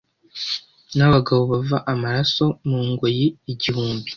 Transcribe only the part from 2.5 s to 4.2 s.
mu ngoyi igihumbi